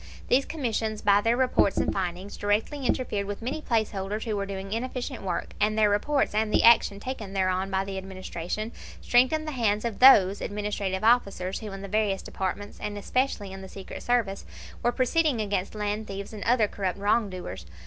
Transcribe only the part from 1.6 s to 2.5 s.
and findings